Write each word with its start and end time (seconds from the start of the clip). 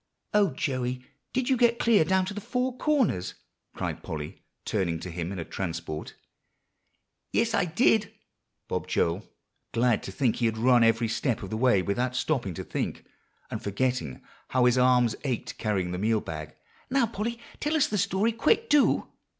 "O 0.33 0.49
Joey! 0.49 1.05
did 1.31 1.47
you 1.47 1.55
get 1.55 1.77
clear 1.77 2.03
down 2.03 2.25
to 2.25 2.33
the 2.33 2.41
Four 2.41 2.75
Corners?" 2.75 3.35
cried 3.75 4.01
Polly, 4.01 4.41
turning 4.65 4.99
to 4.99 5.11
him 5.11 5.31
in 5.31 5.37
a 5.37 5.45
transport. 5.45 6.15
"Yes, 7.31 7.53
I 7.53 7.65
did," 7.65 8.11
bobbed 8.67 8.89
Joel, 8.89 9.29
glad 9.73 10.01
to 10.01 10.11
think 10.11 10.37
he 10.37 10.47
had 10.47 10.57
run 10.57 10.83
every 10.83 11.07
step 11.07 11.43
of 11.43 11.51
the 11.51 11.55
way 11.55 11.83
without 11.83 12.15
stopping 12.15 12.55
to 12.55 12.63
think, 12.63 13.05
and 13.51 13.61
forgetting 13.61 14.23
how 14.47 14.65
his 14.65 14.75
arms 14.75 15.15
ached 15.23 15.59
carrying 15.59 15.91
the 15.91 15.99
meal 15.99 16.19
bag. 16.19 16.55
"Now, 16.89 17.05
Polly, 17.05 17.37
tell 17.59 17.75
us 17.75 17.85
the 17.85 17.99
story 17.99 18.31
quick, 18.31 18.71
do." 18.71 19.07